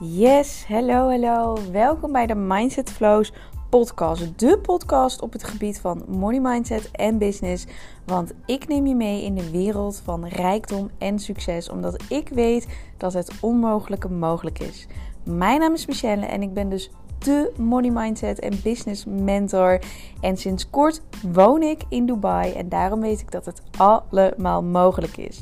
Yes, 0.00 0.64
hallo, 0.68 1.08
hallo. 1.08 1.56
Welkom 1.72 2.12
bij 2.12 2.26
de 2.26 2.34
Mindset 2.34 2.90
Flows 2.90 3.32
podcast. 3.70 4.38
De 4.38 4.58
podcast 4.58 5.22
op 5.22 5.32
het 5.32 5.44
gebied 5.44 5.80
van 5.80 6.04
money 6.08 6.40
mindset 6.40 6.90
en 6.90 7.18
business. 7.18 7.66
Want 8.04 8.32
ik 8.46 8.68
neem 8.68 8.86
je 8.86 8.94
mee 8.94 9.24
in 9.24 9.34
de 9.34 9.50
wereld 9.50 10.00
van 10.04 10.26
rijkdom 10.26 10.90
en 10.98 11.18
succes. 11.18 11.68
Omdat 11.68 12.02
ik 12.08 12.28
weet 12.28 12.66
dat 12.96 13.12
het 13.12 13.32
onmogelijke 13.40 14.08
mogelijk 14.08 14.58
is. 14.58 14.86
Mijn 15.22 15.60
naam 15.60 15.72
is 15.72 15.86
Michelle 15.86 16.26
en 16.26 16.42
ik 16.42 16.54
ben 16.54 16.68
dus 16.68 16.90
de 17.18 17.52
money 17.56 17.90
mindset 17.90 18.38
en 18.38 18.60
business 18.62 19.04
mentor. 19.04 19.80
En 20.20 20.36
sinds 20.36 20.70
kort 20.70 21.02
woon 21.32 21.62
ik 21.62 21.82
in 21.88 22.06
Dubai 22.06 22.52
en 22.52 22.68
daarom 22.68 23.00
weet 23.00 23.20
ik 23.20 23.30
dat 23.30 23.44
het 23.44 23.62
allemaal 23.76 24.62
mogelijk 24.62 25.16
is. 25.16 25.40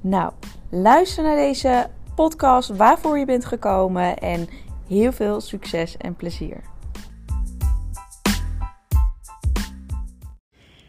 Nou, 0.00 0.32
luister 0.68 1.22
naar 1.22 1.36
deze 1.36 1.88
podcast 2.14 2.76
waarvoor 2.76 3.18
je 3.18 3.24
bent 3.24 3.44
gekomen 3.44 4.18
en 4.18 4.48
heel 4.88 5.12
veel 5.12 5.40
succes 5.40 5.96
en 5.96 6.16
plezier. 6.16 6.60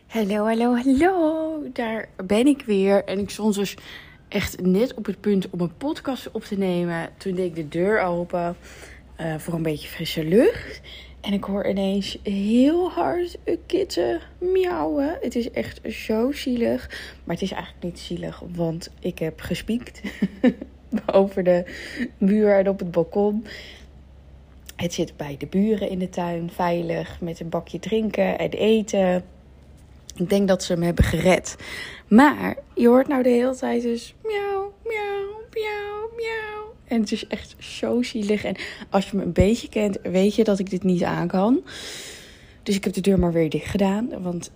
Hallo, 0.07 0.45
hallo, 0.45 0.75
hallo. 0.75 1.59
Daar 1.73 2.09
ben 2.25 2.47
ik 2.47 2.63
weer. 2.65 3.03
En 3.03 3.19
ik 3.19 3.29
stond 3.29 3.55
dus 3.55 3.77
echt 4.27 4.61
net 4.61 4.93
op 4.93 5.05
het 5.05 5.21
punt 5.21 5.49
om 5.49 5.61
een 5.61 5.77
podcast 5.77 6.31
op 6.31 6.43
te 6.43 6.57
nemen. 6.57 7.09
Toen 7.17 7.35
deed 7.35 7.45
ik 7.45 7.55
de 7.55 7.67
deur 7.67 8.01
open 8.01 8.55
uh, 9.19 9.37
voor 9.37 9.53
een 9.53 9.63
beetje 9.63 9.87
frisse 9.87 10.23
lucht. 10.23 10.81
En 11.21 11.33
ik 11.33 11.43
hoor 11.43 11.67
ineens 11.67 12.17
heel 12.23 12.91
hard 12.91 13.37
een 13.43 13.59
kitten 13.65 14.21
miauwen. 14.39 15.17
Het 15.21 15.35
is 15.35 15.51
echt 15.51 15.79
zo 15.93 16.31
zielig. 16.31 16.87
Maar 17.23 17.35
het 17.35 17.43
is 17.43 17.51
eigenlijk 17.51 17.83
niet 17.83 17.99
zielig, 17.99 18.43
want 18.55 18.89
ik 18.99 19.19
heb 19.19 19.41
gespiekt. 19.41 20.01
over 21.21 21.43
de 21.43 21.63
muur 22.17 22.57
en 22.57 22.69
op 22.69 22.79
het 22.79 22.91
balkon. 22.91 23.45
Het 24.75 24.93
zit 24.93 25.17
bij 25.17 25.35
de 25.37 25.45
buren 25.45 25.89
in 25.89 25.99
de 25.99 26.09
tuin, 26.09 26.51
veilig, 26.53 27.21
met 27.21 27.39
een 27.39 27.49
bakje 27.49 27.79
drinken 27.79 28.39
en 28.39 28.49
eten. 28.49 29.23
Ik 30.15 30.29
denk 30.29 30.47
dat 30.47 30.63
ze 30.63 30.73
hem 30.73 30.81
hebben 30.81 31.03
gered. 31.03 31.55
Maar 32.07 32.55
je 32.75 32.87
hoort 32.87 33.07
nou 33.07 33.23
de 33.23 33.29
hele 33.29 33.55
tijd 33.55 33.81
dus 33.81 34.15
miauw, 34.23 34.73
miauw, 34.83 35.41
miauw, 35.53 36.09
miauw. 36.15 36.73
En 36.87 36.99
het 36.99 37.11
is 37.11 37.27
echt 37.27 37.55
zo 37.59 38.01
zielig. 38.01 38.43
En 38.43 38.55
als 38.89 39.09
je 39.09 39.17
me 39.17 39.23
een 39.23 39.31
beetje 39.33 39.69
kent, 39.69 39.97
weet 40.01 40.35
je 40.35 40.43
dat 40.43 40.59
ik 40.59 40.69
dit 40.69 40.83
niet 40.83 41.03
aan 41.03 41.27
kan. 41.27 41.61
Dus 42.63 42.75
ik 42.75 42.83
heb 42.83 42.93
de 42.93 43.01
deur 43.01 43.19
maar 43.19 43.31
weer 43.31 43.49
dicht 43.49 43.69
gedaan. 43.69 44.21
Want 44.21 44.51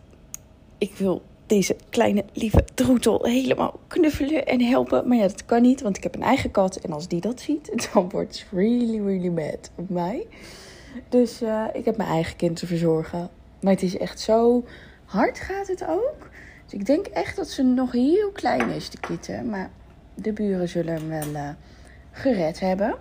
ik 0.78 0.94
wil 0.98 1.22
deze 1.48 1.76
kleine 1.90 2.26
lieve 2.34 2.64
troetel 2.74 3.26
helemaal 3.26 3.80
knuffelen 3.88 4.46
en 4.46 4.62
helpen. 4.62 5.08
Maar 5.08 5.18
ja, 5.18 5.28
dat 5.28 5.46
kan 5.46 5.62
niet, 5.62 5.82
want 5.82 5.98
ik 5.98 6.04
heb 6.04 6.16
een 6.16 6.24
eigen 6.24 6.52
kat. 6.52 6.76
En 6.76 6.92
als 6.92 7.08
die 7.08 7.22
dat 7.22 7.42
ziet, 7.42 7.72
dan 7.94 8.10
wordt 8.10 8.36
ze 8.36 8.46
really, 8.52 9.02
really 9.02 9.30
mad 9.30 9.72
op 9.76 9.90
mij. 9.90 10.28
Dus 11.10 11.42
uh, 11.42 11.66
ik 11.74 11.86
heb 11.86 11.98
mijn 11.98 12.10
eigen 12.10 12.36
kind 12.36 12.56
te 12.56 12.68
verzorgen. 12.68 13.30
Maar 13.62 13.74
het 13.74 13.82
is 13.82 13.98
echt 13.98 14.20
zo 14.20 14.64
hard 15.06 15.40
gaat 15.40 15.68
het 15.68 15.86
ook. 15.88 16.30
Dus 16.66 16.80
ik 16.80 16.86
denk 16.86 17.06
echt 17.06 17.36
dat 17.36 17.50
ze 17.50 17.64
nog 17.64 17.92
heel 17.92 18.32
klein 18.32 18.70
is, 18.70 18.90
de 18.90 19.00
kitten. 19.00 19.50
Maar 19.50 19.70
de 20.16 20.34
buren 20.34 20.70
zullen 20.70 20.94
hem 20.94 21.10
wel 21.10 21.42
uh, 21.42 21.50
gered 22.12 22.60
hebben. 22.60 22.96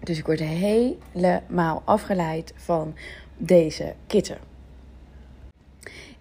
Dus 0.00 0.18
ik 0.18 0.26
word 0.26 0.40
helemaal 0.40 1.82
afgeleid 1.84 2.52
van 2.56 2.94
deze 3.36 3.94
kitten. 4.06 4.51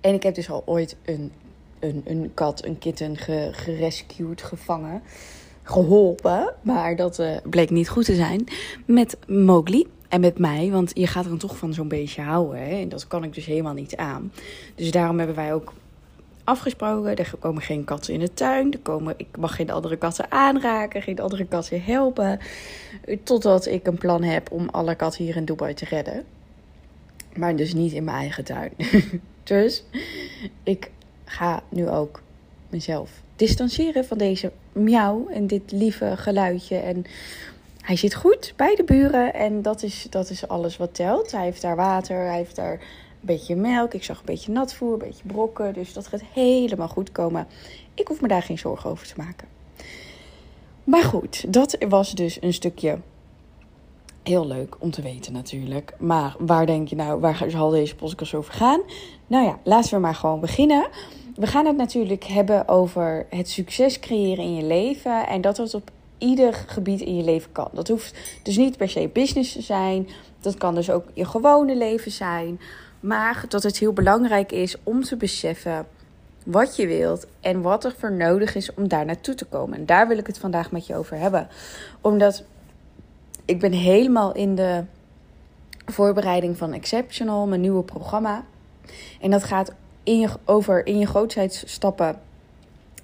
En 0.01 0.13
ik 0.13 0.23
heb 0.23 0.35
dus 0.35 0.49
al 0.49 0.63
ooit 0.65 0.95
een, 1.05 1.31
een, 1.79 2.01
een 2.05 2.31
kat, 2.33 2.65
een 2.65 2.77
kitten 2.77 3.17
gerescued, 3.51 4.41
gevangen, 4.41 5.01
geholpen. 5.63 6.53
Maar 6.61 6.95
dat 6.95 7.19
uh, 7.19 7.37
bleek 7.49 7.69
niet 7.69 7.89
goed 7.89 8.05
te 8.05 8.15
zijn 8.15 8.43
met 8.85 9.17
Mowgli. 9.27 9.87
En 10.09 10.21
met 10.21 10.39
mij, 10.39 10.71
want 10.71 10.91
je 10.93 11.07
gaat 11.07 11.23
er 11.23 11.29
dan 11.29 11.39
toch 11.39 11.57
van 11.57 11.73
zo'n 11.73 11.87
beetje 11.87 12.21
houden. 12.21 12.59
Hè? 12.59 12.81
En 12.81 12.89
dat 12.89 13.07
kan 13.07 13.23
ik 13.23 13.33
dus 13.33 13.45
helemaal 13.45 13.73
niet 13.73 13.95
aan. 13.95 14.31
Dus 14.75 14.91
daarom 14.91 15.17
hebben 15.17 15.35
wij 15.35 15.53
ook 15.53 15.73
afgesproken. 16.43 17.15
Er 17.15 17.33
komen 17.39 17.61
geen 17.61 17.83
katten 17.83 18.13
in 18.13 18.19
de 18.19 18.33
tuin. 18.33 18.71
Er 18.71 18.79
komen, 18.79 19.13
ik 19.17 19.37
mag 19.37 19.55
geen 19.55 19.71
andere 19.71 19.97
katten 19.97 20.31
aanraken, 20.31 21.01
geen 21.01 21.19
andere 21.19 21.45
katten 21.45 21.83
helpen. 21.83 22.39
Totdat 23.23 23.65
ik 23.65 23.87
een 23.87 23.97
plan 23.97 24.23
heb 24.23 24.51
om 24.51 24.69
alle 24.69 24.95
katten 24.95 25.23
hier 25.23 25.35
in 25.35 25.45
Dubai 25.45 25.73
te 25.73 25.85
redden. 25.85 26.23
Maar 27.35 27.55
dus 27.55 27.73
niet 27.73 27.91
in 27.91 28.03
mijn 28.03 28.17
eigen 28.17 28.43
tuin. 28.43 28.71
Dus 29.43 29.83
ik 30.63 30.91
ga 31.25 31.63
nu 31.69 31.89
ook 31.89 32.21
mezelf 32.69 33.11
distancieren 33.35 34.05
van 34.05 34.17
deze 34.17 34.51
miauw 34.71 35.27
en 35.27 35.47
dit 35.47 35.71
lieve 35.71 36.13
geluidje. 36.17 36.75
En 36.75 37.05
hij 37.81 37.95
zit 37.95 38.13
goed 38.13 38.53
bij 38.55 38.75
de 38.75 38.83
buren 38.83 39.33
en 39.33 39.61
dat 39.61 39.83
is, 39.83 40.07
dat 40.09 40.29
is 40.29 40.47
alles 40.47 40.77
wat 40.77 40.95
telt. 40.95 41.31
Hij 41.31 41.43
heeft 41.43 41.61
daar 41.61 41.75
water, 41.75 42.17
hij 42.17 42.37
heeft 42.37 42.55
daar 42.55 42.71
een 42.71 42.79
beetje 43.19 43.55
melk. 43.55 43.93
Ik 43.93 44.03
zag 44.03 44.19
een 44.19 44.25
beetje 44.25 44.51
natvoer, 44.51 44.93
een 44.93 44.99
beetje 44.99 45.23
brokken. 45.25 45.73
Dus 45.73 45.93
dat 45.93 46.07
gaat 46.07 46.23
helemaal 46.33 46.87
goed 46.87 47.11
komen. 47.11 47.47
Ik 47.93 48.07
hoef 48.07 48.21
me 48.21 48.27
daar 48.27 48.43
geen 48.43 48.57
zorgen 48.57 48.89
over 48.89 49.07
te 49.07 49.13
maken. 49.17 49.47
Maar 50.83 51.03
goed, 51.03 51.53
dat 51.53 51.77
was 51.89 52.11
dus 52.11 52.41
een 52.41 52.53
stukje 52.53 52.97
Heel 54.23 54.47
leuk 54.47 54.75
om 54.79 54.91
te 54.91 55.01
weten 55.01 55.33
natuurlijk. 55.33 55.93
Maar 55.99 56.35
waar 56.39 56.65
denk 56.65 56.87
je 56.87 56.95
nou, 56.95 57.19
waar 57.19 57.45
zal 57.47 57.69
deze 57.69 57.95
podcast 57.95 58.33
over 58.33 58.53
gaan? 58.53 58.81
Nou 59.27 59.45
ja, 59.45 59.59
laten 59.63 59.93
we 59.93 59.99
maar 59.99 60.15
gewoon 60.15 60.39
beginnen. 60.39 60.87
We 61.35 61.47
gaan 61.47 61.65
het 61.65 61.77
natuurlijk 61.77 62.23
hebben 62.23 62.67
over 62.67 63.25
het 63.29 63.49
succes 63.49 63.99
creëren 63.99 64.43
in 64.43 64.55
je 64.55 64.63
leven. 64.63 65.27
En 65.27 65.41
dat 65.41 65.55
dat 65.55 65.73
op 65.73 65.91
ieder 66.17 66.53
gebied 66.53 67.01
in 67.01 67.15
je 67.15 67.23
leven 67.23 67.51
kan. 67.51 67.69
Dat 67.73 67.87
hoeft 67.87 68.39
dus 68.43 68.57
niet 68.57 68.77
per 68.77 68.89
se 68.89 69.09
business 69.13 69.53
te 69.53 69.61
zijn. 69.61 70.07
Dat 70.39 70.57
kan 70.57 70.75
dus 70.75 70.89
ook 70.89 71.05
je 71.13 71.25
gewone 71.25 71.75
leven 71.75 72.11
zijn. 72.11 72.59
Maar 72.99 73.45
dat 73.47 73.63
het 73.63 73.77
heel 73.77 73.93
belangrijk 73.93 74.51
is 74.51 74.75
om 74.83 75.03
te 75.03 75.17
beseffen 75.17 75.87
wat 76.45 76.75
je 76.75 76.87
wilt 76.87 77.27
en 77.39 77.61
wat 77.61 77.85
er 77.85 77.95
voor 77.97 78.11
nodig 78.11 78.55
is 78.55 78.73
om 78.73 78.87
daar 78.87 79.05
naartoe 79.05 79.35
te 79.35 79.45
komen. 79.45 79.77
En 79.77 79.85
daar 79.85 80.07
wil 80.07 80.17
ik 80.17 80.27
het 80.27 80.37
vandaag 80.37 80.71
met 80.71 80.87
je 80.87 80.95
over 80.95 81.17
hebben. 81.17 81.47
Omdat 82.01 82.43
ik 83.45 83.59
ben 83.59 83.71
helemaal 83.71 84.33
in 84.33 84.55
de 84.55 84.83
voorbereiding 85.85 86.57
van 86.57 86.73
Exceptional, 86.73 87.47
mijn 87.47 87.61
nieuwe 87.61 87.83
programma. 87.83 88.45
En 89.21 89.31
dat 89.31 89.43
gaat 89.43 89.73
in 90.03 90.19
je, 90.19 90.29
over 90.45 90.85
in 90.85 90.99
je 90.99 91.05
grootheid 91.05 91.63
stappen 91.65 92.19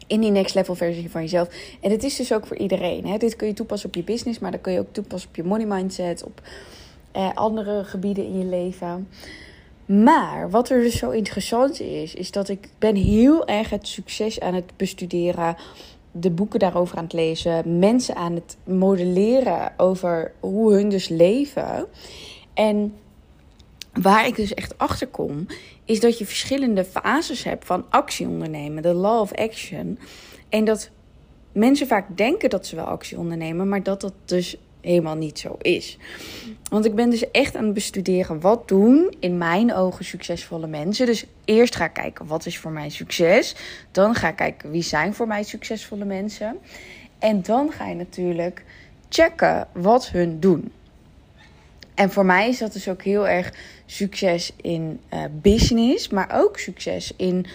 in 0.08 0.20
die 0.20 0.32
next 0.32 0.56
level 0.56 0.76
versie 0.76 1.12
van 1.12 1.22
jezelf. 1.22 1.50
En 1.82 1.92
het 1.92 2.04
is 2.04 2.16
dus 2.16 2.34
ook 2.34 2.48
voor 2.48 2.58
iedereen. 2.58 3.06
Hè? 3.06 3.18
Dit 3.18 3.36
kun 3.36 3.48
je 3.48 3.54
toepassen 3.54 3.90
op 3.90 3.96
je 3.96 4.04
business, 4.04 4.40
maar 4.40 4.52
dat 4.52 4.62
kun 4.62 4.74
je 4.74 4.80
ook 4.80 4.94
toepassen 4.94 5.30
op 5.30 5.36
je 5.36 5.44
money 5.44 5.66
mindset, 5.66 6.24
op 6.24 6.42
eh, 7.12 7.34
andere 7.34 7.84
gebieden 7.84 8.26
in 8.26 8.38
je 8.38 8.46
leven. 8.46 9.08
Maar 9.86 10.50
wat 10.50 10.70
er 10.70 10.82
dus 10.82 10.98
zo 10.98 11.10
interessant 11.10 11.80
is, 11.80 12.14
is 12.14 12.32
dat 12.32 12.50
ik 12.50 12.70
ben 12.80 12.96
heel 12.96 13.48
erg 13.48 13.70
het 13.70 13.88
succes 13.88 14.40
aan 14.40 14.54
het 14.54 14.72
bestuderen 14.76 15.56
de 16.12 16.32
boeken 16.32 16.60
daarover 16.60 16.98
aan 16.98 17.04
het 17.04 17.14
lezen, 17.14 17.80
mensen 17.80 18.16
aan 18.16 18.34
het 18.34 18.58
modelleren 18.64 19.74
over 19.78 20.32
hoe 20.40 20.74
hun 20.74 20.90
dus 20.90 21.08
leven. 21.08 21.86
En 22.54 22.94
waar 23.94 24.28
ik 24.28 24.36
dus 24.36 24.54
echt 24.54 24.78
achter 24.78 25.08
kom, 25.08 25.46
is 25.86 26.00
dat 26.00 26.18
je 26.18 26.26
verschillende 26.26 26.86
fases 26.86 27.44
hebt 27.44 27.66
van 27.66 27.86
actie 27.90 28.28
ondernemen, 28.28 28.84
de 28.84 28.94
law 28.94 29.22
of 29.22 29.34
action. 29.34 30.00
En 30.50 30.66
dat 30.66 30.90
mensen 31.52 31.88
vaak 31.88 32.18
denken 32.18 32.50
dat 32.50 32.66
ze 32.66 32.76
wel 32.76 32.86
actie 32.86 33.18
ondernemen, 33.18 33.70
maar 33.70 33.84
dat 33.84 34.02
dat 34.02 34.14
dus 34.26 34.58
helemaal 34.88 35.16
niet 35.16 35.40
zo 35.40 35.56
is. 35.62 35.98
Want 36.70 36.86
ik 36.86 36.96
ben 36.96 37.10
dus 37.10 37.32
echt 37.32 37.56
aan 37.56 37.66
het 37.66 37.74
bestuderen 37.74 38.40
wat 38.40 38.68
doen 38.68 39.16
in 39.20 39.38
mijn 39.38 39.74
ogen 39.74 40.06
succesvolle 40.06 40.68
mensen. 40.68 41.06
Dus 41.06 41.26
eerst 41.46 41.76
ga 41.76 41.86
ik 41.86 41.94
kijken 41.94 42.26
wat 42.26 42.46
is 42.46 42.58
voor 42.58 42.72
mij 42.72 42.90
succes. 42.90 43.56
Dan 43.92 44.16
ga 44.16 44.28
ik 44.28 44.36
kijken 44.36 44.72
wie 44.72 44.82
zijn 44.82 45.14
voor 45.14 45.28
mij 45.28 45.44
succesvolle 45.44 46.06
mensen. 46.06 46.58
En 47.20 47.42
dan 47.42 47.72
ga 47.72 47.88
je 47.88 47.96
natuurlijk 47.96 48.64
checken 49.10 49.68
wat 49.74 50.10
hun 50.10 50.40
doen. 50.40 50.72
En 51.96 52.12
voor 52.12 52.26
mij 52.26 52.50
is 52.50 52.58
dat 52.58 52.74
dus 52.74 52.90
ook 52.90 53.02
heel 53.02 53.28
erg 53.28 53.54
succes 53.86 54.54
in 54.62 55.00
uh, 55.14 55.24
business, 55.32 56.10
maar 56.10 56.30
ook 56.34 56.60
succes 56.60 57.14
in 57.16 57.46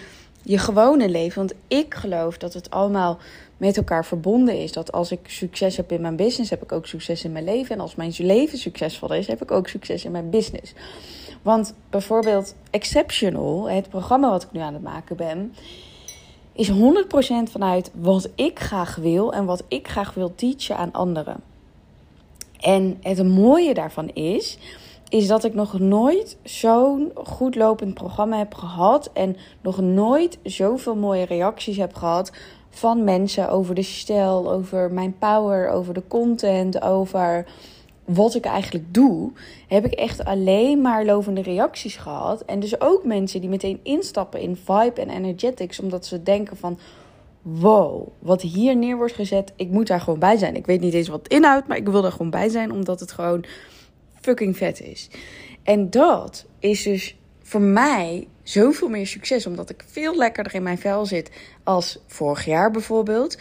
je 0.43 0.57
gewone 0.57 1.09
leven. 1.09 1.37
Want 1.37 1.53
ik 1.67 1.93
geloof 1.93 2.37
dat 2.37 2.53
het 2.53 2.69
allemaal 2.69 3.19
met 3.57 3.77
elkaar 3.77 4.05
verbonden 4.05 4.59
is. 4.59 4.71
Dat 4.71 4.91
als 4.91 5.11
ik 5.11 5.19
succes 5.27 5.77
heb 5.77 5.91
in 5.91 6.01
mijn 6.01 6.15
business, 6.15 6.49
heb 6.49 6.63
ik 6.63 6.71
ook 6.71 6.85
succes 6.85 7.23
in 7.23 7.31
mijn 7.31 7.45
leven. 7.45 7.75
En 7.75 7.81
als 7.81 7.95
mijn 7.95 8.13
leven 8.17 8.57
succesvol 8.57 9.13
is, 9.13 9.27
heb 9.27 9.41
ik 9.41 9.51
ook 9.51 9.67
succes 9.67 10.05
in 10.05 10.11
mijn 10.11 10.29
business. 10.29 10.73
Want 11.41 11.73
bijvoorbeeld 11.89 12.55
Exceptional, 12.69 13.69
het 13.69 13.89
programma 13.89 14.29
wat 14.29 14.43
ik 14.43 14.51
nu 14.51 14.59
aan 14.59 14.73
het 14.73 14.83
maken 14.83 15.15
ben, 15.15 15.53
is 16.53 16.71
100% 16.71 16.73
vanuit 17.51 17.91
wat 17.93 18.29
ik 18.35 18.59
graag 18.59 18.95
wil 18.95 19.33
en 19.33 19.45
wat 19.45 19.63
ik 19.67 19.87
graag 19.87 20.13
wil 20.13 20.35
teachen 20.35 20.77
aan 20.77 20.91
anderen. 20.91 21.37
En 22.59 22.97
het 23.01 23.27
mooie 23.27 23.73
daarvan 23.73 24.09
is, 24.09 24.57
is 25.13 25.27
dat 25.27 25.43
ik 25.43 25.53
nog 25.53 25.79
nooit 25.79 26.37
zo'n 26.43 27.11
goed 27.23 27.55
lopend 27.55 27.93
programma 27.93 28.37
heb 28.37 28.53
gehad 28.53 29.09
en 29.13 29.35
nog 29.61 29.81
nooit 29.81 30.37
zoveel 30.43 30.95
mooie 30.95 31.25
reacties 31.25 31.77
heb 31.77 31.93
gehad 31.93 32.31
van 32.69 33.03
mensen 33.03 33.49
over 33.49 33.75
de 33.75 33.81
stijl, 33.81 34.51
over 34.51 34.91
mijn 34.91 35.17
power, 35.17 35.69
over 35.69 35.93
de 35.93 36.03
content, 36.07 36.81
over 36.81 37.45
wat 38.05 38.35
ik 38.35 38.45
eigenlijk 38.45 38.93
doe, 38.93 39.31
heb 39.67 39.85
ik 39.85 39.93
echt 39.93 40.25
alleen 40.25 40.81
maar 40.81 41.05
lovende 41.05 41.41
reacties 41.41 41.95
gehad. 41.95 42.45
En 42.45 42.59
dus 42.59 42.81
ook 42.81 43.05
mensen 43.05 43.41
die 43.41 43.49
meteen 43.49 43.79
instappen 43.83 44.39
in 44.39 44.55
vibe 44.55 45.01
en 45.01 45.09
energetics, 45.09 45.79
omdat 45.79 46.05
ze 46.05 46.23
denken 46.23 46.57
van 46.57 46.79
wow, 47.41 48.07
wat 48.19 48.41
hier 48.41 48.75
neer 48.75 48.97
wordt 48.97 49.13
gezet, 49.13 49.53
ik 49.55 49.69
moet 49.69 49.87
daar 49.87 50.01
gewoon 50.01 50.19
bij 50.19 50.37
zijn. 50.37 50.55
Ik 50.55 50.65
weet 50.65 50.81
niet 50.81 50.93
eens 50.93 51.07
wat 51.07 51.23
het 51.23 51.33
inhoudt, 51.33 51.67
maar 51.67 51.77
ik 51.77 51.87
wil 51.87 52.05
er 52.05 52.11
gewoon 52.11 52.29
bij 52.29 52.49
zijn, 52.49 52.71
omdat 52.71 52.99
het 52.99 53.11
gewoon 53.11 53.45
fucking 54.23 54.57
vet 54.57 54.81
is. 54.81 55.09
En 55.63 55.89
dat 55.89 56.45
is 56.59 56.83
dus 56.83 57.17
voor 57.41 57.61
mij 57.61 58.27
zoveel 58.43 58.89
meer 58.89 59.07
succes, 59.07 59.45
omdat 59.45 59.69
ik 59.69 59.83
veel 59.87 60.15
lekkerder 60.15 60.55
in 60.55 60.63
mijn 60.63 60.77
vel 60.77 61.05
zit 61.05 61.31
als 61.63 61.99
vorig 62.07 62.45
jaar 62.45 62.71
bijvoorbeeld. 62.71 63.37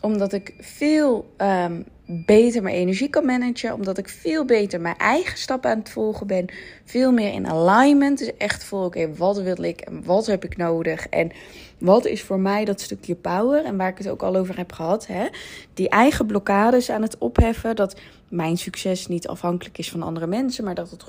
Omdat 0.00 0.32
ik 0.32 0.54
veel 0.60 1.30
um, 1.38 1.84
beter 2.06 2.62
mijn 2.62 2.74
energie 2.74 3.10
kan 3.10 3.24
managen. 3.24 3.74
Omdat 3.74 3.98
ik 3.98 4.08
veel 4.08 4.44
beter 4.44 4.80
mijn 4.80 4.96
eigen 4.96 5.38
stappen 5.38 5.70
aan 5.70 5.78
het 5.78 5.90
volgen 5.90 6.26
ben. 6.26 6.46
Veel 6.84 7.12
meer 7.12 7.32
in 7.32 7.46
alignment. 7.46 8.18
Dus 8.18 8.36
echt 8.36 8.64
voel, 8.64 8.84
oké, 8.84 9.14
wat 9.14 9.38
wil 9.38 9.62
ik 9.62 9.80
en 9.80 10.04
wat 10.04 10.26
heb 10.26 10.44
ik 10.44 10.56
nodig? 10.56 11.08
En 11.08 11.32
wat 11.78 12.06
is 12.06 12.22
voor 12.22 12.38
mij 12.38 12.64
dat 12.64 12.80
stukje 12.80 13.14
power? 13.14 13.64
En 13.64 13.76
waar 13.76 13.88
ik 13.88 13.98
het 13.98 14.08
ook 14.08 14.22
al 14.22 14.36
over 14.36 14.56
heb 14.56 14.72
gehad. 14.72 15.06
Hè? 15.06 15.26
Die 15.74 15.88
eigen 15.88 16.26
blokkades 16.26 16.90
aan 16.90 17.02
het 17.02 17.18
opheffen. 17.18 17.76
Dat 17.76 17.96
mijn 18.28 18.56
succes 18.56 19.06
niet 19.06 19.28
afhankelijk 19.28 19.78
is 19.78 19.90
van 19.90 20.02
andere 20.02 20.26
mensen. 20.26 20.64
Maar 20.64 20.74
dat 20.74 20.90
het 20.90 21.04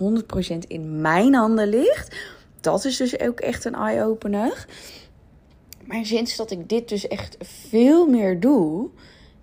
100% 0.56 0.68
in 0.68 1.02
mijn 1.02 1.34
handen 1.34 1.70
ligt. 1.70 2.16
Dat 2.62 2.86
is 2.86 2.98
dus 2.98 3.20
ook 3.20 3.40
echt 3.40 3.66
een 3.66 3.76
eye-opener. 3.76 4.68
Maar 5.86 6.06
sinds 6.06 6.36
dat 6.36 6.52
ik 6.52 6.70
dit 6.70 6.90
dus 6.90 7.08
echt 7.08 7.38
veel 7.42 8.08
meer 8.08 8.40
doe 8.40 8.90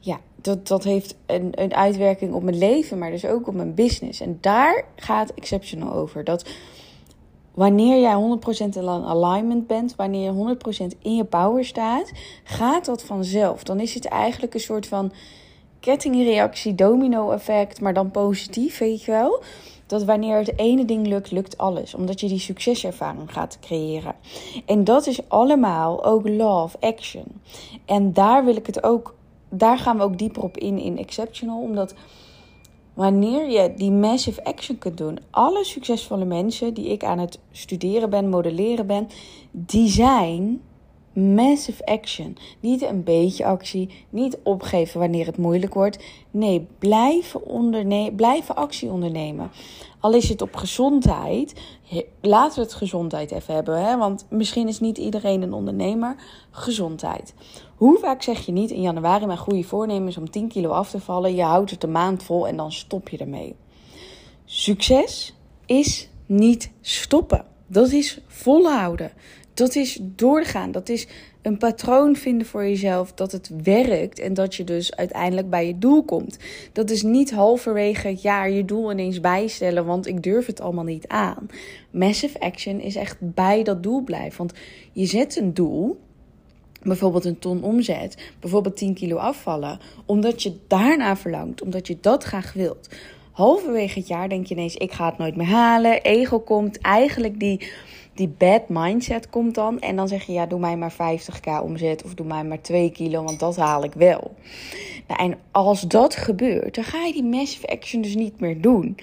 ja, 0.04 0.20
dat, 0.36 0.66
dat 0.66 0.84
heeft 0.84 1.16
een, 1.26 1.48
een 1.50 1.74
uitwerking 1.74 2.32
op 2.32 2.42
mijn 2.42 2.58
leven, 2.58 2.98
maar 2.98 3.10
dus 3.10 3.26
ook 3.26 3.46
op 3.48 3.54
mijn 3.54 3.74
business. 3.74 4.20
En 4.20 4.38
daar 4.40 4.84
gaat 4.96 5.34
Exceptional 5.34 5.92
over. 5.92 6.24
Dat 6.24 6.48
wanneer 7.54 8.00
jij 8.00 8.38
100% 8.64 8.76
in 8.76 8.88
alignment 8.88 9.66
bent, 9.66 9.96
wanneer 9.96 10.32
je 10.32 10.56
100% 10.94 10.98
in 11.02 11.16
je 11.16 11.24
power 11.24 11.64
staat, 11.64 12.12
gaat 12.44 12.84
dat 12.84 13.02
vanzelf. 13.02 13.62
Dan 13.62 13.80
is 13.80 13.94
het 13.94 14.04
eigenlijk 14.04 14.54
een 14.54 14.60
soort 14.60 14.86
van 14.86 15.12
kettingreactie, 15.84 16.74
domino-effect, 16.74 17.80
maar 17.80 17.94
dan 17.94 18.10
positief, 18.10 18.78
weet 18.78 19.02
je 19.04 19.10
wel. 19.10 19.42
Dat 19.86 20.04
wanneer 20.04 20.36
het 20.36 20.58
ene 20.58 20.84
ding 20.84 21.06
lukt, 21.06 21.30
lukt 21.30 21.58
alles. 21.58 21.94
Omdat 21.94 22.20
je 22.20 22.28
die 22.28 22.38
succeservaring 22.38 23.32
gaat 23.32 23.58
creëren. 23.60 24.14
En 24.66 24.84
dat 24.84 25.06
is 25.06 25.28
allemaal 25.28 26.04
ook 26.04 26.28
love 26.28 26.76
action. 26.80 27.24
En 27.84 28.12
daar 28.12 28.44
wil 28.44 28.56
ik 28.56 28.66
het 28.66 28.82
ook 28.82 29.14
daar 29.58 29.78
gaan 29.78 29.96
we 29.96 30.02
ook 30.02 30.18
dieper 30.18 30.42
op 30.42 30.56
in 30.56 30.78
in 30.78 30.98
Exceptional. 30.98 31.60
Omdat 31.60 31.94
wanneer 32.94 33.50
je 33.50 33.74
die 33.76 33.90
massive 33.90 34.44
action 34.44 34.78
kunt 34.78 34.98
doen, 34.98 35.18
alle 35.30 35.64
succesvolle 35.64 36.24
mensen 36.24 36.74
die 36.74 36.86
ik 36.86 37.04
aan 37.04 37.18
het 37.18 37.38
studeren 37.50 38.10
ben, 38.10 38.28
modelleren 38.28 38.86
ben, 38.86 39.08
die 39.50 39.88
zijn 39.88 40.60
massive 41.14 41.86
action. 41.86 42.36
Niet 42.60 42.82
een 42.82 43.04
beetje 43.04 43.44
actie, 43.44 44.04
niet 44.10 44.38
opgeven 44.42 45.00
wanneer 45.00 45.26
het 45.26 45.36
moeilijk 45.36 45.74
wordt. 45.74 46.04
Nee, 46.30 46.66
blijven, 46.78 47.46
onderne 47.46 48.12
blijven 48.12 48.56
actie 48.56 48.90
ondernemen. 48.90 49.50
Al 50.00 50.12
is 50.12 50.28
het 50.28 50.42
op 50.42 50.56
gezondheid. 50.56 51.60
Laten 52.20 52.58
we 52.58 52.64
het 52.64 52.74
gezondheid 52.74 53.30
even 53.30 53.54
hebben. 53.54 53.84
Hè? 53.84 53.96
Want 53.96 54.26
misschien 54.30 54.68
is 54.68 54.80
niet 54.80 54.98
iedereen 54.98 55.42
een 55.42 55.52
ondernemer. 55.52 56.16
Gezondheid. 56.50 57.34
Hoe 57.76 57.98
vaak 57.98 58.22
zeg 58.22 58.46
je 58.46 58.52
niet 58.52 58.70
in 58.70 58.80
januari 58.80 59.26
mijn 59.26 59.38
goede 59.38 59.62
voornemens 59.62 60.16
om 60.16 60.30
10 60.30 60.48
kilo 60.48 60.70
af 60.70 60.90
te 60.90 61.00
vallen? 61.00 61.34
Je 61.34 61.42
houdt 61.42 61.70
het 61.70 61.82
een 61.82 61.92
maand 61.92 62.22
vol 62.22 62.48
en 62.48 62.56
dan 62.56 62.72
stop 62.72 63.08
je 63.08 63.18
ermee. 63.18 63.56
Succes 64.44 65.34
is 65.66 66.08
niet 66.26 66.70
stoppen. 66.80 67.44
Dat 67.66 67.92
is 67.92 68.20
volhouden. 68.26 69.12
Dat 69.54 69.74
is 69.74 69.98
doorgaan. 70.02 70.72
Dat 70.72 70.88
is 70.88 71.06
een 71.42 71.58
patroon 71.58 72.16
vinden 72.16 72.46
voor 72.46 72.62
jezelf 72.62 73.12
dat 73.12 73.32
het 73.32 73.50
werkt 73.62 74.18
en 74.18 74.34
dat 74.34 74.54
je 74.54 74.64
dus 74.64 74.96
uiteindelijk 74.96 75.50
bij 75.50 75.66
je 75.66 75.78
doel 75.78 76.02
komt. 76.02 76.38
Dat 76.72 76.90
is 76.90 77.02
niet 77.02 77.30
halverwege 77.30 78.08
het 78.08 78.22
jaar 78.22 78.50
je 78.50 78.64
doel 78.64 78.92
ineens 78.92 79.20
bijstellen, 79.20 79.84
want 79.84 80.06
ik 80.06 80.22
durf 80.22 80.46
het 80.46 80.60
allemaal 80.60 80.84
niet 80.84 81.08
aan. 81.08 81.46
Massive 81.90 82.40
action 82.40 82.80
is 82.80 82.94
echt 82.94 83.16
bij 83.20 83.62
dat 83.62 83.82
doel 83.82 84.02
blijven. 84.02 84.38
Want 84.38 84.52
je 84.92 85.06
zet 85.06 85.36
een 85.36 85.54
doel, 85.54 86.00
bijvoorbeeld 86.82 87.24
een 87.24 87.38
ton 87.38 87.62
omzet, 87.62 88.32
bijvoorbeeld 88.40 88.76
10 88.76 88.94
kilo 88.94 89.16
afvallen, 89.16 89.78
omdat 90.06 90.42
je 90.42 90.56
daarna 90.66 91.16
verlangt, 91.16 91.62
omdat 91.62 91.86
je 91.86 91.96
dat 92.00 92.24
graag 92.24 92.52
wilt. 92.52 92.88
Halverwege 93.32 93.98
het 93.98 94.08
jaar 94.08 94.28
denk 94.28 94.46
je 94.46 94.54
ineens: 94.54 94.74
ik 94.76 94.92
ga 94.92 95.08
het 95.08 95.18
nooit 95.18 95.36
meer 95.36 95.46
halen. 95.46 96.02
Ego 96.02 96.40
komt 96.40 96.78
eigenlijk 96.80 97.40
die 97.40 97.72
die 98.14 98.28
bad 98.28 98.68
mindset 98.68 99.30
komt 99.30 99.54
dan. 99.54 99.80
En 99.80 99.96
dan 99.96 100.08
zeg 100.08 100.24
je, 100.24 100.32
ja, 100.32 100.46
doe 100.46 100.58
mij 100.58 100.76
maar 100.76 100.92
50k 100.92 101.62
omzet 101.62 102.04
of 102.04 102.14
doe 102.14 102.26
mij 102.26 102.44
maar 102.44 102.60
2 102.60 102.90
kilo, 102.90 103.22
want 103.22 103.40
dat 103.40 103.56
haal 103.56 103.84
ik 103.84 103.92
wel. 103.92 104.34
Nou, 105.08 105.20
en 105.20 105.38
als 105.50 105.80
dat 105.80 106.16
gebeurt, 106.16 106.74
dan 106.74 106.84
ga 106.84 107.04
je 107.04 107.12
die 107.12 107.24
massive 107.24 107.66
action 107.66 108.02
dus 108.02 108.14
niet 108.14 108.40
meer 108.40 108.60
doen. 108.60 108.96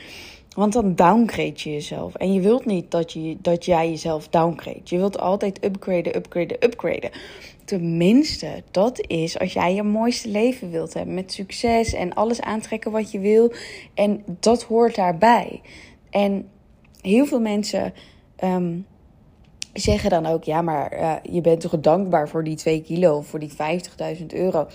Want 0.55 0.73
dan 0.73 0.95
downgrade 0.95 1.53
je 1.55 1.71
jezelf. 1.71 2.15
En 2.15 2.33
je 2.33 2.39
wilt 2.39 2.65
niet 2.65 2.91
dat, 2.91 3.11
je, 3.11 3.37
dat 3.41 3.65
jij 3.65 3.89
jezelf 3.89 4.27
downgrade. 4.27 4.81
Je 4.83 4.97
wilt 4.97 5.19
altijd 5.19 5.65
upgraden, 5.65 6.15
upgraden, 6.15 6.57
upgraden. 6.63 7.11
Tenminste, 7.65 8.63
dat 8.71 9.07
is 9.07 9.39
als 9.39 9.53
jij 9.53 9.73
je 9.73 9.83
mooiste 9.83 10.29
leven 10.29 10.71
wilt 10.71 10.93
hebben. 10.93 11.13
Met 11.13 11.33
succes 11.33 11.93
en 11.93 12.13
alles 12.13 12.41
aantrekken 12.41 12.91
wat 12.91 13.11
je 13.11 13.19
wil. 13.19 13.53
En 13.93 14.23
dat 14.39 14.63
hoort 14.63 14.95
daarbij. 14.95 15.61
En 16.09 16.49
heel 17.01 17.25
veel 17.25 17.41
mensen 17.41 17.93
ehm, 18.35 18.77
zeggen 19.73 20.09
dan 20.09 20.25
ook, 20.25 20.43
ja, 20.43 20.61
maar 20.61 20.99
uh, 20.99 21.15
je 21.33 21.41
bent 21.41 21.61
toch 21.61 21.79
dankbaar 21.79 22.29
voor 22.29 22.43
die 22.43 22.55
2 22.55 22.81
kilo 22.81 23.17
of 23.17 23.27
voor 23.27 23.39
die 23.39 23.51
50.000 24.17 24.25
euro. 24.27 24.67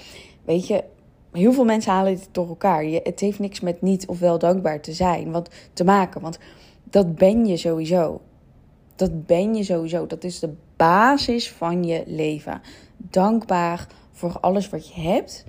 Weet 0.44 0.66
je, 0.66 0.84
heel 1.32 1.52
veel 1.52 1.64
mensen 1.64 1.92
halen 1.92 2.12
het 2.12 2.28
door 2.32 2.48
elkaar. 2.48 2.84
Je, 2.84 3.00
het 3.02 3.20
heeft 3.20 3.38
niks 3.38 3.60
met 3.60 3.82
niet 3.82 4.06
of 4.06 4.18
wel 4.18 4.38
dankbaar 4.38 4.80
te 4.80 4.92
zijn, 4.92 5.30
want 5.30 5.48
te 5.72 5.84
maken. 5.84 6.20
Want 6.20 6.38
dat 6.84 7.14
ben 7.14 7.46
je 7.46 7.56
sowieso. 7.56 8.20
Dat 8.96 9.26
ben 9.26 9.54
je 9.54 9.62
sowieso. 9.62 10.06
Dat 10.06 10.24
is 10.24 10.38
de 10.38 10.54
basis 10.76 11.50
van 11.50 11.84
je 11.84 12.02
leven. 12.06 12.60
Dankbaar 12.96 13.86
voor 14.12 14.40
alles 14.40 14.68
wat 14.68 14.88
je 14.88 15.00
hebt. 15.00 15.44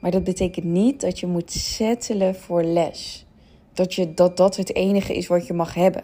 Maar 0.00 0.10
dat 0.10 0.24
betekent 0.24 0.64
niet 0.64 1.00
dat 1.00 1.18
je 1.18 1.26
moet 1.26 1.52
settelen 1.52 2.34
voor 2.34 2.62
les 2.62 3.26
dat, 3.80 3.94
je, 3.94 4.14
dat 4.14 4.36
dat 4.36 4.56
het 4.56 4.74
enige 4.74 5.14
is 5.14 5.26
wat 5.26 5.46
je 5.46 5.52
mag 5.52 5.74
hebben. 5.74 6.02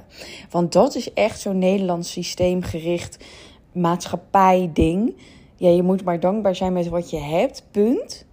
Want 0.51 0.73
dat 0.73 0.95
is 0.95 1.13
echt 1.13 1.41
zo'n 1.41 1.59
Nederlands 1.59 2.11
systeemgericht 2.11 3.25
maatschappij-ding. 3.73 5.17
Ja, 5.57 5.69
je 5.69 5.83
moet 5.83 6.05
maar 6.05 6.21
dankbaar 6.21 6.55
zijn 6.55 6.73
met 6.73 6.89
wat 6.89 7.11
je 7.11 7.19
hebt, 7.19 7.67
punt. 7.71 8.27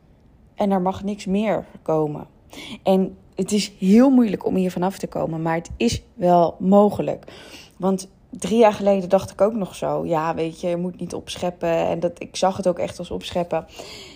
En 0.55 0.71
er 0.71 0.81
mag 0.81 1.03
niks 1.03 1.25
meer 1.25 1.65
komen. 1.81 2.27
En 2.83 3.17
het 3.35 3.51
is 3.51 3.71
heel 3.79 4.09
moeilijk 4.09 4.45
om 4.45 4.55
hier 4.55 4.71
vanaf 4.71 4.97
te 4.97 5.07
komen, 5.07 5.41
maar 5.41 5.55
het 5.55 5.69
is 5.77 6.03
wel 6.13 6.55
mogelijk. 6.59 7.25
Want 7.77 8.09
drie 8.37 8.57
jaar 8.57 8.73
geleden 8.73 9.09
dacht 9.09 9.31
ik 9.31 9.41
ook 9.41 9.53
nog 9.53 9.75
zo. 9.75 10.05
Ja, 10.05 10.35
weet 10.35 10.61
je, 10.61 10.67
je 10.67 10.77
moet 10.77 10.99
niet 10.99 11.13
opscheppen. 11.13 11.69
En 11.69 11.99
dat, 11.99 12.11
ik 12.17 12.35
zag 12.35 12.57
het 12.57 12.67
ook 12.67 12.79
echt 12.79 12.99
als 12.99 13.11
opscheppen. 13.11 13.65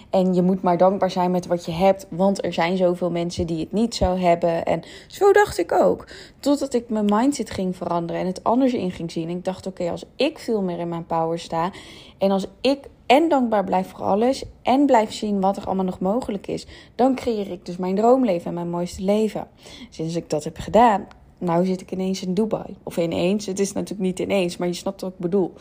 En 0.10 0.34
je 0.34 0.42
moet 0.42 0.62
maar 0.62 0.78
dankbaar 0.78 1.12
zijn 1.12 1.32
met 1.32 1.48
wat 1.48 1.66
je 1.66 1.72
hebt. 1.72 2.08
Want 2.10 2.46
er 2.46 2.54
zijn 2.54 2.78
zoveel 2.78 3.12
mensen 3.12 3.48
die 3.48 3.60
het 3.60 3.72
niet 3.72 3.96
zo 3.96 4.16
hebben. 4.16 4.66
En 4.66 4.82
zo 5.08 5.32
dacht 5.32 5.58
ik 5.58 5.72
ook. 5.72 6.08
Totdat 6.40 6.74
ik 6.74 6.90
mijn 6.90 7.06
mindset 7.06 7.50
ging 7.50 7.76
veranderen 7.76 8.22
en 8.22 8.28
het 8.28 8.44
anders 8.44 8.74
in 8.74 8.92
ging 8.92 9.12
zien. 9.12 9.30
En 9.30 9.38
ik 9.38 9.46
dacht, 9.46 9.68
oké, 9.68 9.90
als 9.90 10.06
ik 10.16 10.40
veel 10.40 10.62
meer 10.62 10.80
in 10.80 10.90
mijn 10.90 11.06
power 11.06 11.40
sta. 11.40 11.72
En 12.18 12.32
als 12.32 12.48
ik 12.62 12.90
en 13.06 13.30
dankbaar 13.30 13.64
blijf 13.64 13.90
voor 13.90 14.06
alles. 14.06 14.44
En 14.62 14.86
blijf 14.86 15.14
zien 15.14 15.42
wat 15.42 15.58
er 15.58 15.66
allemaal 15.66 15.86
nog 15.86 16.00
mogelijk 16.00 16.48
is. 16.48 16.68
Dan 16.96 17.16
creëer 17.16 17.52
ik 17.52 17.66
dus 17.66 17.78
mijn 17.78 17.96
droomleven 17.96 18.48
en 18.48 18.54
mijn 18.54 18.70
mooiste 18.70 19.04
leven. 19.04 19.48
Sinds 19.90 20.16
ik 20.16 20.30
dat 20.30 20.44
heb 20.44 20.58
gedaan, 20.58 21.08
nou 21.38 21.66
zit 21.66 21.82
ik 21.82 21.92
ineens 21.92 22.22
in 22.22 22.34
Dubai. 22.34 22.76
Of 22.84 22.98
ineens, 22.98 23.46
het 23.46 23.60
is 23.60 23.74
natuurlijk 23.74 24.02
niet 24.02 24.20
ineens, 24.20 24.58
maar 24.58 24.68
je 24.68 24.74
snapt 24.74 25.02
wat 25.02 25.12
ik 25.12 25.20
bedoel. 25.20 25.54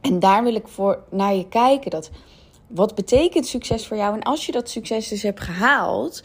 En 0.00 0.18
daar 0.18 0.42
wil 0.42 0.54
ik 0.54 0.68
voor 0.68 1.02
naar 1.10 1.34
je 1.34 1.48
kijken. 1.48 1.90
Dat, 1.90 2.10
wat 2.66 2.94
betekent 2.94 3.46
succes 3.46 3.86
voor 3.86 3.96
jou? 3.96 4.14
En 4.14 4.22
als 4.22 4.46
je 4.46 4.52
dat 4.52 4.70
succes 4.70 5.08
dus 5.08 5.22
hebt 5.22 5.40
gehaald, 5.40 6.22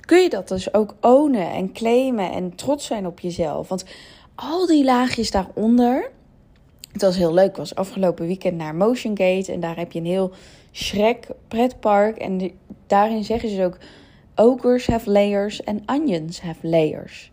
kun 0.00 0.22
je 0.22 0.28
dat 0.28 0.48
dus 0.48 0.74
ook 0.74 0.94
ownen 1.00 1.50
en 1.50 1.72
claimen 1.72 2.32
en 2.32 2.54
trots 2.54 2.86
zijn 2.86 3.06
op 3.06 3.20
jezelf. 3.20 3.68
Want 3.68 3.84
al 4.34 4.66
die 4.66 4.84
laagjes 4.84 5.30
daaronder. 5.30 6.10
Het 6.92 7.02
was 7.02 7.16
heel 7.16 7.34
leuk. 7.34 7.48
Ik 7.48 7.56
was 7.56 7.74
afgelopen 7.74 8.26
weekend 8.26 8.56
naar 8.56 8.74
Motion 8.74 9.18
Gate. 9.18 9.52
En 9.52 9.60
daar 9.60 9.76
heb 9.76 9.92
je 9.92 9.98
een 9.98 10.06
heel 10.06 10.32
Shrek 10.72 11.28
pretpark. 11.48 12.16
En 12.16 12.50
daarin 12.86 13.24
zeggen 13.24 13.48
ze 13.48 13.64
ook: 13.64 13.78
Ogres 14.34 14.86
have 14.86 15.10
layers 15.10 15.62
en 15.62 15.82
onions 15.86 16.40
have 16.40 16.68
layers. 16.68 17.30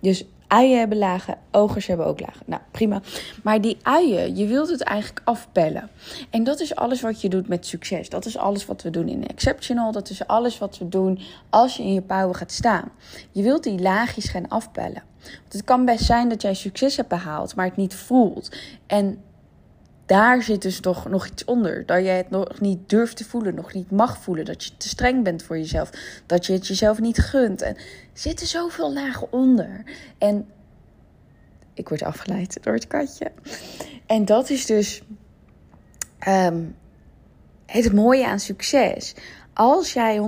Dus 0.00 0.24
Uien 0.50 0.78
hebben 0.78 0.98
lagen, 0.98 1.38
ogers 1.50 1.86
hebben 1.86 2.06
ook 2.06 2.20
lagen. 2.20 2.42
Nou, 2.46 2.62
prima. 2.70 3.00
Maar 3.42 3.60
die 3.60 3.76
uien, 3.82 4.36
je 4.36 4.46
wilt 4.46 4.68
het 4.68 4.82
eigenlijk 4.82 5.20
afpellen. 5.24 5.90
En 6.30 6.44
dat 6.44 6.60
is 6.60 6.74
alles 6.74 7.00
wat 7.00 7.20
je 7.20 7.28
doet 7.28 7.48
met 7.48 7.66
succes. 7.66 8.08
Dat 8.08 8.26
is 8.26 8.36
alles 8.36 8.66
wat 8.66 8.82
we 8.82 8.90
doen 8.90 9.08
in 9.08 9.26
Exceptional. 9.26 9.92
Dat 9.92 10.10
is 10.10 10.26
alles 10.26 10.58
wat 10.58 10.78
we 10.78 10.88
doen 10.88 11.18
als 11.50 11.76
je 11.76 11.82
in 11.82 11.92
je 11.92 12.02
power 12.02 12.34
gaat 12.34 12.52
staan. 12.52 12.90
Je 13.30 13.42
wilt 13.42 13.62
die 13.62 13.80
laagjes 13.80 14.28
gaan 14.28 14.48
afpellen. 14.48 15.02
Want 15.22 15.52
het 15.52 15.64
kan 15.64 15.84
best 15.84 16.04
zijn 16.04 16.28
dat 16.28 16.42
jij 16.42 16.54
succes 16.54 16.96
hebt 16.96 17.08
behaald, 17.08 17.54
maar 17.54 17.66
het 17.66 17.76
niet 17.76 17.94
voelt. 17.94 18.56
En 18.86 19.22
daar 20.10 20.42
zit 20.42 20.62
dus 20.62 20.80
toch 20.80 21.08
nog 21.08 21.26
iets 21.26 21.44
onder. 21.44 21.86
Dat 21.86 22.04
jij 22.04 22.16
het 22.16 22.30
nog 22.30 22.60
niet 22.60 22.88
durft 22.88 23.16
te 23.16 23.24
voelen, 23.24 23.54
nog 23.54 23.72
niet 23.72 23.90
mag 23.90 24.18
voelen. 24.18 24.44
Dat 24.44 24.64
je 24.64 24.76
te 24.76 24.88
streng 24.88 25.24
bent 25.24 25.42
voor 25.42 25.58
jezelf. 25.58 25.90
Dat 26.26 26.46
je 26.46 26.52
het 26.52 26.66
jezelf 26.66 27.00
niet 27.00 27.18
gunt. 27.18 27.62
En 27.62 27.76
er 27.76 27.82
zitten 28.12 28.46
zoveel 28.46 28.92
lagen 28.92 29.32
onder. 29.32 29.82
En 30.18 30.48
ik 31.74 31.88
word 31.88 32.02
afgeleid 32.02 32.62
door 32.62 32.74
het 32.74 32.86
katje. 32.86 33.30
En 34.06 34.24
dat 34.24 34.50
is 34.50 34.66
dus 34.66 35.02
ehm, 36.18 36.62
het 37.66 37.92
mooie 37.92 38.26
aan 38.26 38.40
succes 38.40 39.14
als 39.60 39.92
jij 39.92 40.18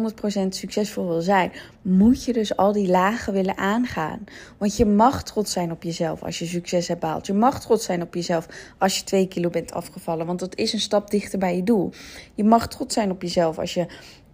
100% 0.44 0.48
succesvol 0.48 1.08
wil 1.08 1.20
zijn, 1.20 1.52
moet 1.82 2.24
je 2.24 2.32
dus 2.32 2.56
al 2.56 2.72
die 2.72 2.88
lagen 2.88 3.32
willen 3.32 3.56
aangaan. 3.56 4.24
Want 4.58 4.76
je 4.76 4.84
mag 4.84 5.22
trots 5.22 5.52
zijn 5.52 5.70
op 5.70 5.82
jezelf 5.82 6.22
als 6.22 6.38
je 6.38 6.46
succes 6.46 6.88
hebt 6.88 7.00
behaald. 7.00 7.26
Je 7.26 7.32
mag 7.32 7.60
trots 7.60 7.84
zijn 7.84 8.02
op 8.02 8.14
jezelf 8.14 8.74
als 8.78 8.98
je 8.98 9.04
2 9.04 9.28
kilo 9.28 9.50
bent 9.50 9.72
afgevallen. 9.72 10.26
Want 10.26 10.38
dat 10.38 10.56
is 10.56 10.72
een 10.72 10.80
stap 10.80 11.10
dichter 11.10 11.38
bij 11.38 11.56
je 11.56 11.62
doel. 11.62 11.90
Je 12.34 12.44
mag 12.44 12.68
trots 12.68 12.94
zijn 12.94 13.10
op 13.10 13.22
jezelf 13.22 13.58
als 13.58 13.74
je 13.74 13.86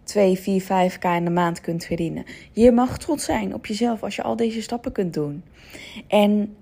2, 0.03 0.39
4, 0.39 0.63
5k 0.63 1.05
in 1.17 1.25
de 1.25 1.31
maand 1.31 1.61
kunt 1.61 1.85
verdienen. 1.85 2.25
Je 2.53 2.73
mag 2.73 2.99
trots 2.99 3.25
zijn 3.25 3.55
op 3.55 3.67
jezelf 3.67 4.03
als 4.03 4.17
je 4.17 4.23
al 4.23 4.37
deze 4.37 4.63
stappen 4.63 4.93
kunt 4.93 5.15
doen. 5.15 5.43
En. 6.07 6.57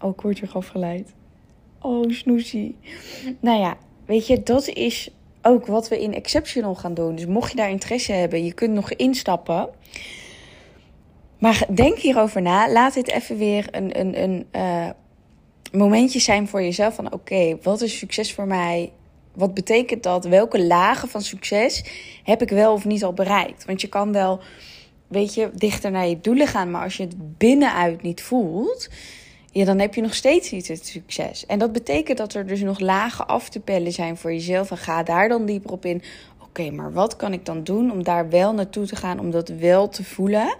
Oh, 0.00 0.10
ik 0.10 0.20
word 0.20 0.40
weer 0.40 0.52
afgeleid. 0.52 1.12
Oh, 1.80 2.10
snoezie. 2.10 2.76
Nou 3.40 3.60
ja, 3.60 3.76
weet 4.06 4.26
je, 4.26 4.42
dat 4.42 4.68
is 4.68 5.10
ook 5.46 5.66
wat 5.66 5.88
we 5.88 6.00
in 6.00 6.14
Exceptional 6.14 6.74
gaan 6.74 6.94
doen. 6.94 7.14
Dus 7.14 7.26
mocht 7.26 7.50
je 7.50 7.56
daar 7.56 7.70
interesse 7.70 8.12
hebben, 8.12 8.44
je 8.44 8.52
kunt 8.52 8.72
nog 8.72 8.92
instappen. 8.92 9.68
Maar 11.38 11.66
denk 11.74 11.98
hierover 11.98 12.42
na. 12.42 12.72
Laat 12.72 12.94
dit 12.94 13.08
even 13.08 13.36
weer 13.36 13.68
een, 13.70 14.00
een, 14.00 14.22
een 14.22 14.46
uh, 14.52 14.90
momentje 15.72 16.18
zijn 16.18 16.48
voor 16.48 16.62
jezelf. 16.62 16.94
Van 16.94 17.12
oké, 17.12 17.58
wat 17.62 17.80
is 17.80 17.98
succes 17.98 18.34
voor 18.34 18.46
mij? 18.46 18.92
Wat 19.34 19.54
betekent 19.54 20.02
dat? 20.02 20.24
Welke 20.24 20.66
lagen 20.66 21.08
van 21.08 21.22
succes 21.22 21.84
heb 22.22 22.42
ik 22.42 22.48
wel 22.48 22.72
of 22.72 22.84
niet 22.84 23.04
al 23.04 23.12
bereikt? 23.12 23.64
Want 23.64 23.80
je 23.80 23.88
kan 23.88 24.12
wel, 24.12 24.40
weet 25.08 25.34
je, 25.34 25.50
dichter 25.54 25.90
naar 25.90 26.06
je 26.06 26.20
doelen 26.20 26.46
gaan. 26.46 26.70
Maar 26.70 26.82
als 26.82 26.96
je 26.96 27.02
het 27.02 27.38
binnenuit 27.38 28.02
niet 28.02 28.22
voelt, 28.22 28.88
ja, 29.56 29.64
dan 29.64 29.78
heb 29.78 29.94
je 29.94 30.00
nog 30.00 30.14
steeds 30.14 30.50
niet 30.50 30.68
het 30.68 30.86
succes. 30.86 31.46
En 31.46 31.58
dat 31.58 31.72
betekent 31.72 32.18
dat 32.18 32.34
er 32.34 32.46
dus 32.46 32.60
nog 32.60 32.78
lagen 32.78 33.26
af 33.26 33.48
te 33.48 33.60
pellen 33.60 33.92
zijn 33.92 34.16
voor 34.16 34.32
jezelf. 34.32 34.70
En 34.70 34.76
ga 34.76 35.02
daar 35.02 35.28
dan 35.28 35.46
dieper 35.46 35.72
op 35.72 35.84
in. 35.84 36.02
Oké, 36.42 36.70
maar 36.70 36.92
wat 36.92 37.16
kan 37.16 37.32
ik 37.32 37.44
dan 37.44 37.64
doen 37.64 37.90
om 37.90 38.02
daar 38.02 38.28
wel 38.28 38.52
naartoe 38.54 38.86
te 38.86 38.96
gaan, 38.96 39.18
om 39.18 39.30
dat 39.30 39.48
wel 39.48 39.88
te 39.88 40.04
voelen? 40.04 40.56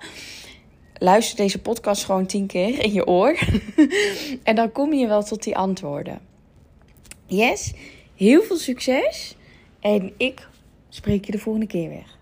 Luister 0.98 1.36
deze 1.36 1.60
podcast 1.60 2.04
gewoon 2.04 2.26
tien 2.26 2.46
keer 2.46 2.82
in 2.82 2.92
je 2.92 3.06
oor. 3.06 3.38
en 4.42 4.54
dan 4.54 4.72
kom 4.72 4.92
je 4.92 5.06
wel 5.06 5.22
tot 5.22 5.42
die 5.42 5.56
antwoorden. 5.56 6.20
Yes, 7.26 7.72
heel 8.14 8.42
veel 8.42 8.56
succes. 8.56 9.36
En 9.80 10.12
ik 10.16 10.48
spreek 10.88 11.24
je 11.24 11.32
de 11.32 11.38
volgende 11.38 11.66
keer 11.66 11.88
weer. 11.88 12.15